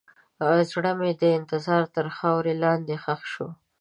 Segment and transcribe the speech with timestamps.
[0.71, 3.47] زړه مې د انتظار تر خاورو لاندې ښخ شو.